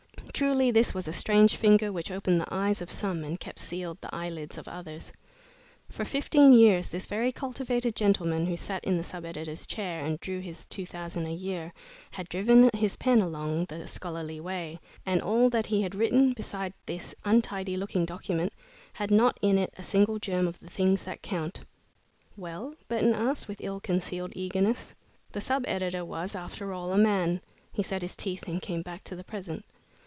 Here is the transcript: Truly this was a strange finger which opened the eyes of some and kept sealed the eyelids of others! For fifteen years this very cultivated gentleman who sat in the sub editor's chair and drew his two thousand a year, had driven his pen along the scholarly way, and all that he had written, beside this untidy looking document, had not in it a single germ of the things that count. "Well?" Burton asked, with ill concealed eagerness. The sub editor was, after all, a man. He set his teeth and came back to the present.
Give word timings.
Truly 0.33 0.71
this 0.71 0.91
was 0.95 1.07
a 1.07 1.13
strange 1.13 1.55
finger 1.55 1.91
which 1.91 2.09
opened 2.09 2.41
the 2.41 2.51
eyes 2.51 2.81
of 2.81 2.89
some 2.89 3.23
and 3.23 3.39
kept 3.39 3.59
sealed 3.59 4.01
the 4.01 4.15
eyelids 4.15 4.57
of 4.57 4.67
others! 4.67 5.13
For 5.87 6.03
fifteen 6.03 6.51
years 6.51 6.89
this 6.89 7.05
very 7.05 7.31
cultivated 7.31 7.95
gentleman 7.95 8.47
who 8.47 8.57
sat 8.57 8.83
in 8.83 8.97
the 8.97 9.03
sub 9.03 9.23
editor's 9.23 9.67
chair 9.67 10.03
and 10.03 10.19
drew 10.19 10.39
his 10.39 10.65
two 10.65 10.83
thousand 10.87 11.27
a 11.27 11.31
year, 11.31 11.71
had 12.09 12.27
driven 12.27 12.71
his 12.75 12.95
pen 12.95 13.21
along 13.21 13.65
the 13.65 13.85
scholarly 13.85 14.39
way, 14.39 14.79
and 15.05 15.21
all 15.21 15.47
that 15.51 15.67
he 15.67 15.83
had 15.83 15.93
written, 15.93 16.33
beside 16.33 16.73
this 16.87 17.13
untidy 17.23 17.77
looking 17.77 18.03
document, 18.05 18.51
had 18.93 19.11
not 19.11 19.37
in 19.43 19.59
it 19.59 19.71
a 19.77 19.83
single 19.83 20.17
germ 20.17 20.47
of 20.47 20.57
the 20.59 20.71
things 20.71 21.05
that 21.05 21.21
count. 21.21 21.61
"Well?" 22.35 22.73
Burton 22.87 23.13
asked, 23.13 23.47
with 23.47 23.61
ill 23.61 23.79
concealed 23.79 24.31
eagerness. 24.35 24.95
The 25.33 25.41
sub 25.41 25.65
editor 25.67 26.03
was, 26.03 26.33
after 26.33 26.73
all, 26.73 26.93
a 26.93 26.97
man. 26.97 27.41
He 27.71 27.83
set 27.83 28.01
his 28.01 28.15
teeth 28.15 28.47
and 28.47 28.59
came 28.59 28.81
back 28.81 29.03
to 29.03 29.15
the 29.15 29.23
present. 29.23 29.63